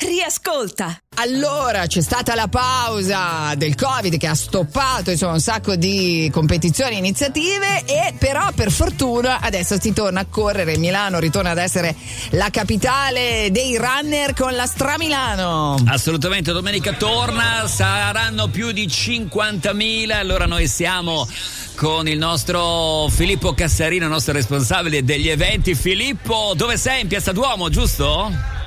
Riascolta. 0.00 0.96
Allora, 1.16 1.86
c'è 1.86 2.00
stata 2.00 2.34
la 2.34 2.48
pausa 2.48 3.52
del 3.54 3.74
Covid 3.74 4.16
che 4.16 4.26
ha 4.26 4.34
stoppato 4.34 5.10
insomma, 5.10 5.32
un 5.32 5.40
sacco 5.40 5.76
di 5.76 6.30
competizioni 6.32 6.94
e 6.94 6.98
iniziative 6.98 7.84
e 7.84 8.14
però 8.18 8.50
per 8.54 8.70
fortuna 8.70 9.40
adesso 9.40 9.78
si 9.78 9.92
torna 9.92 10.20
a 10.20 10.24
correre. 10.24 10.78
Milano 10.78 11.18
ritorna 11.18 11.50
ad 11.50 11.58
essere 11.58 11.94
la 12.30 12.48
capitale 12.48 13.48
dei 13.50 13.76
runner 13.76 14.32
con 14.32 14.54
la 14.54 14.64
Stramilano. 14.64 15.76
Assolutamente, 15.84 16.52
domenica 16.52 16.94
torna, 16.94 17.68
saranno 17.68 18.48
più 18.48 18.72
di 18.72 18.86
50.000, 18.86 20.12
allora 20.12 20.46
noi 20.46 20.66
siamo 20.66 21.28
con 21.74 22.08
il 22.08 22.16
nostro 22.16 23.08
Filippo 23.10 23.52
Cassarino, 23.52 24.08
nostro 24.08 24.32
responsabile 24.32 25.04
degli 25.04 25.28
eventi. 25.28 25.74
Filippo, 25.74 26.54
dove 26.56 26.78
sei? 26.78 27.02
In 27.02 27.08
Piazza 27.08 27.32
Duomo, 27.32 27.68
giusto? 27.68 28.59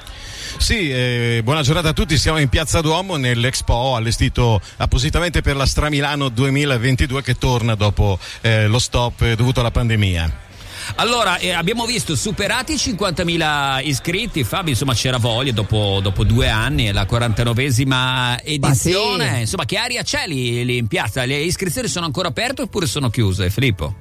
Sì, 0.57 0.89
eh, 0.89 1.41
buona 1.43 1.61
giornata 1.61 1.89
a 1.89 1.93
tutti. 1.93 2.17
Siamo 2.17 2.39
in 2.39 2.49
Piazza 2.49 2.81
Duomo 2.81 3.17
nell'Expo 3.17 3.95
allestito 3.95 4.61
appositamente 4.77 5.41
per 5.41 5.55
la 5.55 5.65
Stramilano 5.65 6.29
2022 6.29 7.21
che 7.21 7.37
torna 7.37 7.75
dopo 7.75 8.17
eh, 8.41 8.67
lo 8.67 8.79
stop 8.79 9.33
dovuto 9.33 9.59
alla 9.59 9.71
pandemia. 9.71 10.51
Allora, 10.95 11.37
eh, 11.37 11.51
abbiamo 11.51 11.85
visto 11.85 12.15
superati 12.15 12.73
i 12.73 12.75
50.000 12.75 13.85
iscritti, 13.87 14.43
Fabio, 14.43 14.71
insomma 14.71 14.93
c'era 14.93 15.17
voglia 15.17 15.51
dopo, 15.51 15.99
dopo 16.01 16.23
due 16.23 16.49
anni, 16.49 16.85
è 16.85 16.91
la 16.91 17.03
49esima 17.09 18.37
edizione, 18.43 19.33
sì. 19.33 19.39
insomma 19.41 19.65
che 19.65 19.77
aria 19.77 20.03
c'è 20.03 20.27
lì, 20.27 20.63
lì 20.65 20.77
in 20.77 20.87
piazza? 20.87 21.23
Le 21.25 21.37
iscrizioni 21.37 21.87
sono 21.87 22.05
ancora 22.05 22.29
aperte 22.29 22.63
oppure 22.63 22.85
sono 22.85 23.09
chiuse, 23.09 23.49
Filippo? 23.49 23.95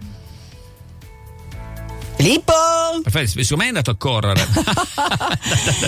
Filippo! 2.17 2.82
Perfetto, 3.03 3.43
secondo 3.43 3.57
me 3.57 3.65
è 3.65 3.69
andato 3.69 3.91
a 3.91 3.97
correre. 3.97 4.47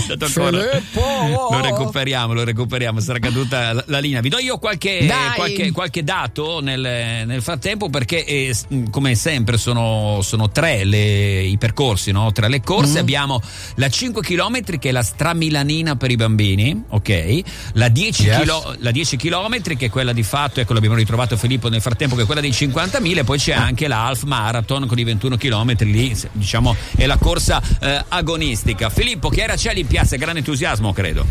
Andato 0.08 0.24
a 0.24 0.30
correre. 0.32 0.82
Filippo! 0.90 1.48
Lo 1.50 1.60
recuperiamo, 1.60 2.32
lo 2.32 2.44
recuperiamo, 2.44 3.00
sarà 3.00 3.18
caduta 3.18 3.72
la, 3.72 3.84
la 3.86 3.98
linea. 3.98 4.20
Vi 4.20 4.28
do 4.28 4.38
io 4.38 4.58
qualche, 4.58 5.06
qualche, 5.36 5.72
qualche 5.72 6.04
dato 6.04 6.60
nel, 6.60 6.80
nel 7.26 7.42
frattempo 7.42 7.88
perché 7.90 8.24
eh, 8.24 8.54
come 8.90 9.14
sempre 9.14 9.56
sono, 9.58 10.20
sono 10.22 10.50
tre 10.50 10.84
le- 10.84 11.42
i 11.42 11.56
percorsi, 11.58 12.10
no? 12.12 12.32
tra 12.32 12.48
le 12.48 12.60
corse 12.62 12.98
abbiamo 12.98 13.40
la 13.76 13.88
5 13.88 14.22
km 14.22 14.78
che 14.78 14.88
è 14.88 14.92
la 14.92 15.02
stramilanina 15.02 15.96
per 15.96 16.10
i 16.10 16.16
bambini, 16.16 16.82
ok? 16.88 17.40
La 17.74 17.88
10, 17.88 18.22
Yes. 18.24 18.38
chilo- 18.38 18.74
la 18.78 18.90
10 18.90 19.16
km 19.16 19.60
che 19.76 19.86
è 19.86 19.90
quella 19.90 20.12
di 20.12 20.22
fatto, 20.22 20.60
ecco 20.60 20.72
l'abbiamo 20.72 20.94
ritrovato 20.96 21.36
Filippo 21.36 21.68
nel 21.68 21.80
frattempo 21.80 22.14
che 22.16 22.22
è 22.22 22.26
quella 22.26 22.40
dei 22.40 22.50
50.000 22.50 23.18
e 23.18 23.24
poi 23.24 23.38
c'è 23.38 23.52
anche 23.52 23.86
la 23.88 24.06
half 24.06 24.22
marathon 24.22 24.86
con 24.86 24.98
i 24.98 25.04
21 25.04 25.36
km 25.36 25.74
lì 25.80 26.16
diciamo 26.32 26.74
è 26.96 27.06
la 27.06 27.16
corsa 27.16 27.62
eh, 27.80 28.04
agonistica. 28.08 28.90
Filippo 28.90 29.30
lì 29.30 29.80
in 29.80 29.86
piazza, 29.86 30.16
grande 30.16 30.38
entusiasmo 30.38 30.92
credo. 30.92 31.26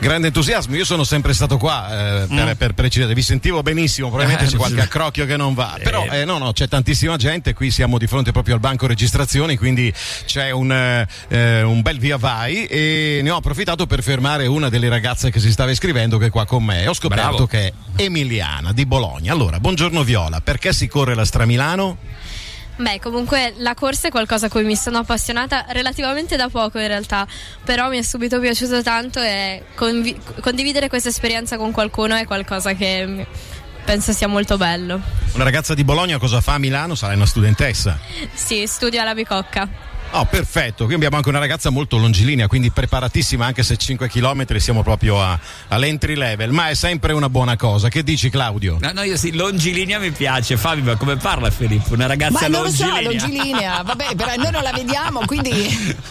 Grande 0.00 0.28
entusiasmo, 0.28 0.76
io 0.76 0.86
sono 0.86 1.04
sempre 1.04 1.34
stato 1.34 1.58
qua 1.58 2.22
eh, 2.22 2.26
per, 2.26 2.56
per 2.56 2.72
precisare, 2.72 3.12
vi 3.12 3.20
sentivo 3.20 3.60
benissimo, 3.62 4.08
probabilmente 4.08 4.44
Mm. 4.44 4.46
Eh, 4.46 4.50
c'è 4.52 4.56
qualche 4.56 4.80
accrocchio 4.80 5.26
che 5.26 5.36
non 5.36 5.52
va, 5.52 5.78
però 5.82 6.06
eh, 6.06 6.24
no, 6.24 6.38
no, 6.38 6.52
c'è 6.52 6.68
tantissima 6.68 7.18
gente, 7.18 7.52
qui 7.52 7.70
siamo 7.70 7.98
di 7.98 8.06
fronte 8.06 8.32
proprio 8.32 8.54
al 8.54 8.60
banco 8.60 8.86
registrazioni, 8.86 9.58
quindi 9.58 9.92
c'è 10.24 10.50
un, 10.52 10.72
eh, 10.72 11.06
eh, 11.28 11.62
un 11.62 11.82
bel 11.82 11.98
via 11.98 12.16
vai 12.16 12.64
e 12.64 13.20
ne 13.22 13.30
ho 13.30 13.36
approfittato 13.36 13.86
per 13.86 14.02
fermare 14.02 14.46
una 14.46 14.70
delle 14.70 14.88
ragazze 14.88 15.30
che 15.30 15.38
si 15.38 15.52
stava 15.52 15.70
iscrivendo 15.70 16.16
che 16.16 16.26
è 16.26 16.30
qua 16.30 16.46
con 16.46 16.64
me 16.64 16.82
e 16.82 16.88
ho 16.88 16.94
scoperto 16.94 17.22
Bravo. 17.22 17.46
che 17.46 17.66
è 17.66 17.72
Emiliana 17.96 18.72
di 18.72 18.86
Bologna. 18.86 19.34
Allora, 19.34 19.60
buongiorno 19.60 20.02
Viola, 20.02 20.40
perché 20.40 20.72
si 20.72 20.88
corre 20.88 21.14
la 21.14 21.26
Stramilano? 21.26 21.98
Beh, 22.80 22.98
comunque 22.98 23.52
la 23.58 23.74
corsa 23.74 24.08
è 24.08 24.10
qualcosa 24.10 24.46
a 24.46 24.48
cui 24.48 24.64
mi 24.64 24.74
sono 24.74 24.98
appassionata 24.98 25.66
relativamente 25.68 26.36
da 26.36 26.48
poco 26.48 26.78
in 26.78 26.86
realtà, 26.86 27.26
però 27.62 27.90
mi 27.90 27.98
è 27.98 28.02
subito 28.02 28.40
piaciuto 28.40 28.82
tanto 28.82 29.20
e 29.20 29.64
convi- 29.74 30.18
condividere 30.40 30.88
questa 30.88 31.10
esperienza 31.10 31.58
con 31.58 31.72
qualcuno 31.72 32.14
è 32.14 32.24
qualcosa 32.24 32.72
che 32.72 33.26
penso 33.84 34.12
sia 34.12 34.28
molto 34.28 34.56
bello. 34.56 34.98
Una 35.34 35.44
ragazza 35.44 35.74
di 35.74 35.84
Bologna 35.84 36.18
cosa 36.18 36.40
fa 36.40 36.54
a 36.54 36.58
Milano? 36.58 36.94
Sarai 36.94 37.16
una 37.16 37.26
studentessa. 37.26 37.98
Sì, 38.32 38.66
studio 38.66 38.98
alla 39.02 39.12
Bicocca. 39.12 39.68
Oh, 40.12 40.24
perfetto. 40.24 40.86
Qui 40.86 40.94
abbiamo 40.94 41.16
anche 41.16 41.28
una 41.28 41.38
ragazza 41.38 41.70
molto 41.70 41.96
longilinea, 41.96 42.48
quindi 42.48 42.70
preparatissima, 42.70 43.46
anche 43.46 43.62
se 43.62 43.76
5 43.76 44.08
km 44.08 44.56
siamo 44.56 44.82
proprio 44.82 45.22
a- 45.22 45.38
all'entry 45.68 46.16
level, 46.16 46.50
ma 46.50 46.68
è 46.68 46.74
sempre 46.74 47.12
una 47.12 47.28
buona 47.28 47.56
cosa. 47.56 47.88
Che 47.88 48.02
dici, 48.02 48.28
Claudio? 48.28 48.78
No, 48.80 48.90
no, 48.92 49.02
io 49.02 49.16
sì, 49.16 49.32
longilinea 49.32 50.00
mi 50.00 50.10
piace. 50.10 50.56
Fabio, 50.56 50.82
ma 50.82 50.96
come 50.96 51.16
parla 51.16 51.48
Filippo? 51.50 51.94
Una 51.94 52.06
ragazza 52.06 52.40
Ma 52.40 52.46
non 52.48 52.64
lo 52.64 52.70
so, 52.70 52.86
longilinea. 52.86 53.10
longilinea, 53.10 53.82
vabbè, 53.82 54.14
però 54.16 54.34
noi 54.34 54.50
non 54.50 54.62
la 54.64 54.72
vediamo, 54.72 55.20
quindi. 55.26 55.50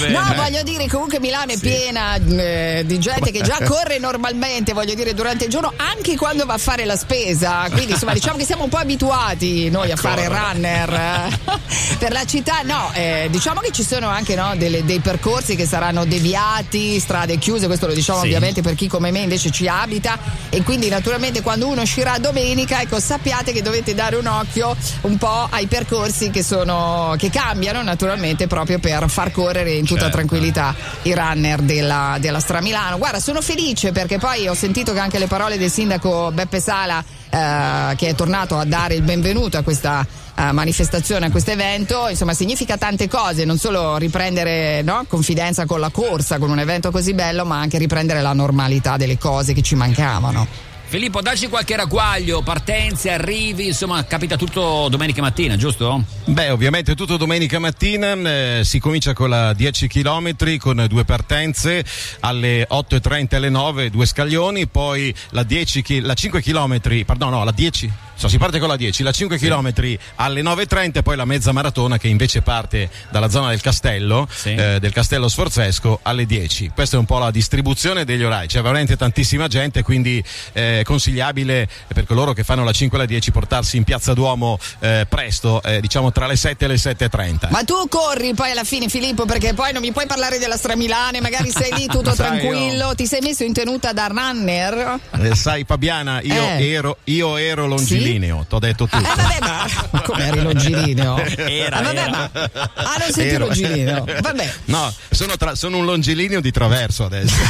bene. 0.00 0.12
no, 0.12 0.32
voglio 0.34 0.62
dire, 0.62 0.86
comunque 0.88 1.20
Milano 1.20 1.52
è 1.52 1.58
piena 1.58 2.14
eh, 2.14 2.82
di 2.86 2.98
gente 2.98 3.30
che 3.30 3.42
già 3.42 3.58
corre 3.68 3.98
normalmente, 3.98 4.72
voglio 4.72 4.94
dire, 4.94 5.12
durante 5.12 5.44
il 5.44 5.50
giorno, 5.50 5.74
anche 5.76 6.16
quando 6.16 6.46
va 6.46 6.54
a 6.54 6.58
fare 6.58 6.86
la 6.86 6.96
spesa. 6.96 7.66
Quindi, 7.70 7.92
insomma, 7.92 8.14
diciamo 8.14 8.38
che 8.38 8.44
siamo 8.44 8.62
un 8.64 8.70
po' 8.70 8.78
abituati 8.78 9.68
noi 9.68 9.90
a 9.90 9.96
fare 9.96 10.28
runner 10.28 10.92
eh, 10.94 11.38
per 11.98 12.12
la 12.12 12.24
città. 12.24 12.62
No, 12.62 12.90
eh, 12.94 13.16
diciamo 13.30 13.60
che 13.60 13.70
ci 13.72 13.82
sono 13.82 14.08
anche 14.08 14.34
no, 14.34 14.54
delle- 14.56 14.84
dei 14.84 15.00
percorsi 15.00 15.56
che 15.56 15.66
saranno 15.66 16.04
deviati, 16.04 16.98
strade 17.00 17.36
chiuse, 17.38 17.66
questo 17.66 17.86
lo 17.86 17.92
diciamo 17.94 18.20
Sì. 18.20 18.26
ovviamente 18.26 18.62
per 18.62 18.74
chi 18.74 18.86
come 18.88 19.10
me 19.10 19.20
invece 19.20 19.50
ci 19.50 19.66
abita. 19.66 20.18
E 20.50 20.62
quindi, 20.62 20.88
naturalmente, 20.88 21.42
quando 21.42 21.66
uno 21.66 21.82
uscirà 21.82 22.18
domenica, 22.18 22.80
ecco, 22.80 23.00
sappiate 23.00 23.52
che 23.52 23.62
dovete 23.62 23.94
dare 23.94 24.16
un 24.16 24.26
occhio 24.26 24.76
un 25.02 25.16
po' 25.18 25.46
ai 25.50 25.66
percorsi 25.66 26.30
che 26.30 26.42
sono 26.42 27.14
che 27.18 27.30
cambiano 27.30 27.82
naturalmente 27.82 28.46
proprio 28.46 28.78
per 28.78 29.08
far 29.08 29.30
correre 29.30 29.72
in 29.72 29.84
tutta 29.84 30.02
Certo. 30.02 30.16
tranquillità 30.16 30.74
i 31.02 31.14
runner 31.14 31.60
della, 31.60 32.16
della 32.20 32.40
Stramilano. 32.40 32.98
Guarda, 32.98 33.20
sono 33.20 33.40
felice 33.42 33.92
perché 33.92 34.18
poi 34.18 34.46
ho 34.48 34.54
sentito 34.54 34.92
che 34.92 34.98
anche 35.00 35.18
le 35.18 35.26
parole 35.26 35.58
del 35.58 35.70
sindaco 35.70 36.30
Beppe 36.32 36.60
Sala, 36.60 37.02
eh, 37.30 37.94
che 37.96 38.08
è 38.08 38.14
tornato 38.14 38.56
a 38.56 38.64
dare 38.64 38.94
il 38.94 39.02
benvenuto 39.02 39.56
a 39.56 39.62
questa 39.62 40.06
eh, 40.34 40.52
manifestazione, 40.52 41.26
a 41.26 41.30
questo 41.30 41.50
evento, 41.50 42.08
insomma, 42.08 42.32
significa 42.32 42.76
tante 42.76 43.08
cose, 43.08 43.44
non 43.44 43.58
solo 43.58 43.96
riprendere 43.96 44.82
no, 44.82 45.04
confidenza 45.08 45.66
con 45.66 45.80
la 45.80 45.90
corsa, 45.90 46.38
con 46.38 46.50
un 46.50 46.58
evento 46.58 46.90
così 46.90 47.14
bello, 47.14 47.44
ma 47.44 47.58
anche 47.58 47.78
riprendere 47.78 48.20
la 48.20 48.32
normalità 48.32 48.96
delle 48.96 49.18
cose 49.18 49.52
che 49.52 49.62
ci 49.62 49.74
mancavano. 49.74 50.67
Filippo, 50.88 51.20
dacci 51.20 51.48
qualche 51.48 51.76
ragguaglio, 51.76 52.40
partenze, 52.40 53.10
arrivi, 53.10 53.66
insomma, 53.66 54.02
capita 54.06 54.38
tutto 54.38 54.88
domenica 54.88 55.20
mattina, 55.20 55.54
giusto? 55.54 56.02
Beh, 56.24 56.48
ovviamente 56.48 56.94
tutto 56.94 57.18
domenica 57.18 57.58
mattina 57.58 58.14
eh, 58.14 58.60
si 58.64 58.80
comincia 58.80 59.12
con 59.12 59.28
la 59.28 59.52
10 59.52 59.86
km 59.86 60.56
con 60.56 60.86
due 60.88 61.04
partenze 61.04 61.84
alle 62.20 62.66
8.30 62.70 63.26
e 63.28 63.36
alle 63.36 63.50
9, 63.50 63.90
due 63.90 64.06
scaglioni, 64.06 64.66
poi 64.66 65.14
la, 65.32 65.42
10 65.42 65.82
chi- 65.82 66.00
la 66.00 66.14
5 66.14 66.40
km, 66.40 67.04
pardon, 67.04 67.32
no, 67.32 67.44
la 67.44 67.52
10, 67.52 67.92
so, 68.18 68.28
si 68.28 68.36
parte 68.38 68.58
con 68.58 68.68
la 68.68 68.76
10, 68.76 69.02
la 69.02 69.12
5 69.12 69.38
km 69.38 69.72
alle 70.16 70.42
9.30 70.42 70.96
e 70.98 71.02
poi 71.02 71.16
la 71.16 71.24
mezza 71.24 71.52
maratona 71.52 71.98
che 71.98 72.08
invece 72.08 72.42
parte 72.42 72.90
dalla 73.10 73.30
zona 73.30 73.50
del 73.50 73.60
castello, 73.60 74.28
Sì. 74.30 74.54
eh, 74.54 74.78
del 74.80 74.92
castello 74.92 75.28
Sforzesco 75.28 76.00
alle 76.02 76.26
10. 76.26 76.72
Questa 76.74 76.96
è 76.96 76.98
un 76.98 77.04
po' 77.06 77.18
la 77.18 77.30
distribuzione 77.30 78.04
degli 78.04 78.22
orari, 78.24 78.46
c'è 78.48 78.60
veramente 78.60 78.96
tantissima 78.96 79.46
gente, 79.48 79.82
quindi 79.82 80.22
eh, 80.52 80.80
è 80.80 80.84
consigliabile 80.84 81.68
per 81.94 82.04
coloro 82.06 82.32
che 82.32 82.42
fanno 82.44 82.64
la 82.64 82.72
5 82.72 82.98
e 82.98 83.00
la 83.00 83.06
10 83.06 83.30
portarsi 83.30 83.76
in 83.76 83.84
piazza 83.84 84.14
Duomo 84.14 84.58
eh, 84.80 85.06
presto, 85.08 85.62
eh, 85.62 85.80
diciamo 85.80 86.10
tra 86.12 86.26
le 86.26 86.36
7 86.36 86.64
e 86.64 86.68
le 86.68 86.74
7.30. 86.74 87.50
Ma 87.50 87.62
tu 87.64 87.74
corri 87.88 88.34
poi 88.34 88.50
alla 88.50 88.64
fine, 88.64 88.88
Filippo, 88.88 89.24
perché 89.24 89.54
poi 89.54 89.72
non 89.72 89.80
mi 89.82 89.92
puoi 89.92 90.06
parlare 90.06 90.38
della 90.38 90.56
Stramilane, 90.56 91.20
magari 91.20 91.50
sei 91.50 91.72
lì 91.74 91.86
tutto 91.88 92.14
Sai, 92.14 92.26
tranquillo, 92.26 92.94
ti 92.94 93.06
sei 93.06 93.20
messo 93.20 93.44
in 93.44 93.52
tenuta 93.52 93.92
da 93.92 94.06
runner? 94.08 94.98
Eh, 95.20 95.34
sai 95.34 95.64
Fabiana, 95.66 96.20
io, 96.22 96.34
Eh. 96.34 96.68
ero, 96.70 96.98
io 97.04 97.36
ero 97.36 97.66
longilineo, 98.12 98.46
t'ho 98.48 98.58
detto 98.58 98.86
tutto. 98.86 98.96
Eh 98.96 99.14
vabbè, 99.14 99.38
ma, 99.40 99.66
ma 99.90 100.00
come 100.02 100.26
eri 100.26 100.42
longilineo? 100.42 101.16
Era, 101.18 101.76
Ah, 101.78 101.82
vabbè, 101.82 101.98
era. 102.00 102.10
ma 102.10 102.30
ah, 102.74 102.96
non 102.98 103.10
sei 103.12 103.28
più 103.28 103.38
longilineo. 103.38 104.04
Vabbè. 104.20 104.52
No, 104.66 104.92
sono, 105.10 105.36
tra- 105.36 105.54
sono 105.54 105.78
un 105.78 105.84
longilineo 105.84 106.40
di 106.40 106.50
traverso 106.50 107.04
adesso. 107.04 107.34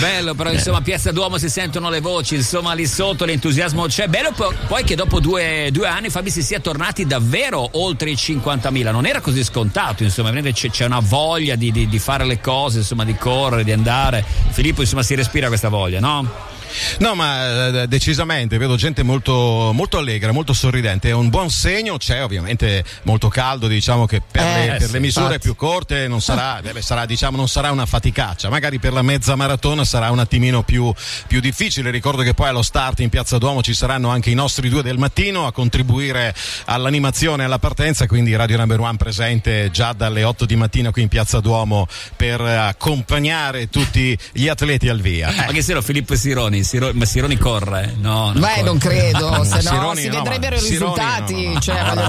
Bello, 0.00 0.34
però 0.34 0.52
insomma, 0.52 0.80
Piazza 0.80 1.12
Duomo 1.12 1.38
si 1.38 1.48
sentono 1.48 1.90
le 1.90 2.00
voci, 2.00 2.36
insomma, 2.36 2.72
lì 2.74 2.86
sotto 2.86 3.24
l'entusiasmo 3.24 3.86
c'è. 3.86 4.06
Bello 4.08 4.32
po- 4.32 4.52
poi 4.66 4.84
che 4.84 4.94
dopo 4.94 5.20
due, 5.20 5.68
due 5.72 5.88
anni 5.88 6.08
Fabi 6.10 6.30
si 6.30 6.42
sia 6.42 6.60
tornati 6.60 7.06
davvero 7.06 7.68
oltre 7.72 8.10
i 8.10 8.14
50.000. 8.14 8.90
Non 8.90 9.06
era 9.06 9.20
così 9.20 9.42
scontato, 9.44 10.02
insomma, 10.04 10.30
c'è, 10.52 10.70
c'è 10.70 10.84
una 10.86 11.00
voglia 11.00 11.56
di, 11.56 11.70
di- 11.72 11.88
di 11.88 11.98
fare 11.98 12.24
le 12.24 12.40
cose, 12.40 12.78
insomma, 12.78 13.04
di 13.04 13.14
correre, 13.16 13.64
di 13.64 13.72
andare. 13.72 14.24
Filippo, 14.50 14.80
insomma, 14.82 15.02
si 15.02 15.14
respira 15.14 15.48
questa 15.48 15.57
voglia, 15.66 16.00
no? 16.00 16.57
No, 16.98 17.14
ma 17.14 17.82
eh, 17.82 17.88
decisamente 17.88 18.58
vedo 18.58 18.76
gente 18.76 19.02
molto, 19.02 19.70
molto 19.72 19.98
allegra, 19.98 20.32
molto 20.32 20.52
sorridente. 20.52 21.08
È 21.08 21.12
un 21.12 21.28
buon 21.28 21.50
segno. 21.50 21.96
C'è 21.96 22.22
ovviamente 22.22 22.84
molto 23.02 23.28
caldo, 23.28 23.66
diciamo 23.66 24.06
che 24.06 24.20
per, 24.20 24.42
Eh, 24.42 24.66
le, 24.66 24.76
per 24.78 24.86
sì, 24.86 24.92
le 24.92 24.98
misure 25.00 25.24
infatti. 25.26 25.42
più 25.42 25.56
corte 25.56 26.08
non 26.08 26.20
sarà, 26.20 26.60
beh, 26.62 26.80
sarà, 26.82 27.06
diciamo, 27.06 27.36
non 27.36 27.48
sarà 27.48 27.70
una 27.70 27.86
faticaccia. 27.86 28.48
Magari 28.48 28.78
per 28.78 28.92
la 28.92 29.02
mezza 29.02 29.34
maratona 29.36 29.84
sarà 29.84 30.10
un 30.10 30.18
attimino 30.18 30.62
più, 30.62 30.92
più 31.26 31.40
difficile. 31.40 31.90
Ricordo 31.90 32.22
che 32.22 32.34
poi 32.34 32.48
allo 32.48 32.62
start 32.62 33.00
in 33.00 33.08
Piazza 33.08 33.38
Duomo 33.38 33.62
ci 33.62 33.74
saranno 33.74 34.08
anche 34.10 34.30
i 34.30 34.34
nostri 34.34 34.68
due 34.68 34.82
del 34.82 34.98
mattino 34.98 35.46
a 35.46 35.52
contribuire 35.52 36.34
all'animazione 36.66 37.42
e 37.42 37.46
alla 37.46 37.58
partenza. 37.58 38.06
Quindi 38.06 38.34
Radio 38.36 38.56
Number 38.58 38.80
One 38.80 38.96
presente 38.96 39.70
già 39.70 39.92
dalle 39.92 40.24
8 40.24 40.44
di 40.44 40.56
mattina 40.56 40.90
qui 40.90 41.02
in 41.02 41.08
Piazza 41.08 41.40
Duomo 41.40 41.86
per 42.16 42.40
eh, 42.40 42.54
accompagnare 42.54 43.68
tutti 43.68 44.16
gli 44.32 44.48
atleti 44.48 44.88
al 44.88 45.00
via. 45.00 45.32
Ma 45.36 45.46
che 45.46 45.62
se 45.62 45.72
no 45.74 45.82
Filippo 45.82 46.14
Sironi, 46.16 46.57
Siro- 46.62 46.90
ma 46.94 47.04
Sironi 47.04 47.36
corre? 47.36 47.94
No, 47.98 48.32
non 48.32 48.40
Beh, 48.40 48.46
corre. 48.48 48.62
non 48.62 48.78
credo, 48.78 49.44
se 49.44 49.54
no 49.56 49.60
Sironi, 49.60 50.00
si 50.02 50.08
no, 50.08 50.22
vedrebbero 50.22 50.56
i 50.56 50.60
Sironi, 50.60 50.94
risultati. 50.94 51.44
no, 51.46 51.52
no, 51.52 51.60
cioè, 51.60 51.78
Allora, 51.78 52.08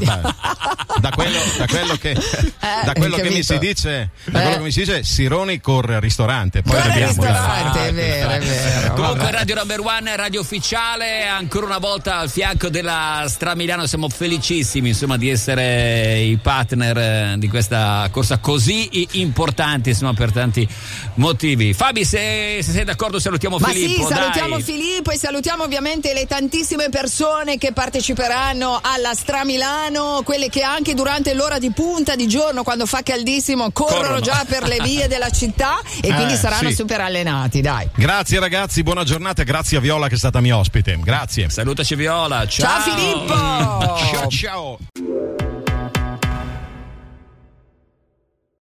da, 0.99 1.09
quello, 1.11 1.39
da 1.57 1.65
quello 1.67 1.95
che, 1.95 2.13
da 2.85 2.93
quello 2.93 3.15
che 3.17 3.29
mi 3.29 3.43
si 3.43 3.57
dice, 3.57 4.09
da 4.25 4.39
Eh. 4.39 4.41
quello 4.43 4.57
che 4.57 4.63
mi 4.63 4.71
si 4.71 4.79
dice, 4.79 5.03
Sironi 5.03 5.59
corre 5.61 5.95
al 5.95 6.01
ristorante. 6.01 6.61
Poi 6.61 6.73
Corre 6.81 7.03
al 7.03 7.07
ristorante, 7.07 7.87
è 7.87 7.93
vero, 7.93 8.29
è 8.29 8.39
vero. 8.39 8.93
Comunque 8.93 9.19
vabbè. 9.25 9.31
Radio 9.31 9.55
Number 9.55 9.79
One, 9.81 10.15
radio 10.15 10.41
ufficiale, 10.41 11.25
ancora 11.27 11.65
una 11.65 11.77
volta 11.77 12.17
al 12.19 12.29
fianco 12.29 12.69
della 12.69 13.25
Stramiliano, 13.27 13.85
siamo 13.85 14.09
felicissimi 14.09 14.89
insomma 14.89 15.17
di 15.17 15.29
essere 15.29 16.19
i 16.19 16.37
partner 16.37 16.97
eh, 16.97 17.35
di 17.37 17.47
questa 17.47 18.07
corsa 18.11 18.37
così 18.39 19.07
importante 19.19 19.89
insomma 19.89 20.13
per 20.13 20.31
tanti 20.31 20.67
motivi. 21.15 21.73
Fabi 21.73 22.03
se, 22.05 22.59
se 22.61 22.71
sei 22.71 22.83
d'accordo 22.83 23.19
salutiamo 23.19 23.57
Ma 23.57 23.67
Filippo. 23.69 24.07
sì, 24.07 24.13
salutiamo 24.13 24.38
dai. 24.47 24.62
Filippo 24.63 25.12
e 25.12 25.18
salutiamo 25.18 25.63
ovviamente 25.63 26.13
le 26.13 26.25
tantissime 26.25 26.89
persone 26.89 27.57
che 27.57 27.71
parteciperanno 27.74 28.80
alla 28.81 29.13
Stramilano, 29.13 30.21
quelle 30.24 30.50
che 30.50 30.62
anche 30.63 30.94
durante 30.94 31.33
l'ora 31.33 31.57
di 31.59 31.71
punta 31.71 32.15
di 32.15 32.27
giorno, 32.27 32.63
quando 32.63 32.86
fa 32.86 33.01
caldissimo, 33.03 33.71
corrono, 33.71 33.97
Corrono. 34.01 34.19
già 34.21 34.45
per 34.47 34.63
le 34.68 34.77
vie 34.81 35.07
della 35.07 35.30
città 35.30 35.80
e 36.01 36.07
Eh, 36.09 36.13
quindi 36.13 36.36
saranno 36.36 36.69
sì. 36.69 36.75
super 36.75 37.01
allenati, 37.01 37.62
dai. 37.62 37.88
Grazie 37.95 38.39
ragazzi, 38.39 38.83
buona 38.83 39.03
giornata, 39.03 39.44
grazie 39.44 39.77
a 39.77 39.80
Viola 39.80 40.07
che 40.07 40.15
è 40.15 40.18
stata 40.18 40.39
mia 40.42 40.57
ospite. 40.57 40.97
Grazie. 41.01 41.50
Salutaci 41.50 41.95
Viola. 41.95 42.47
Ciao 42.47 42.81
Filippo! 42.81 43.33
Ciao 43.35 44.27
ciao. 44.30 45.08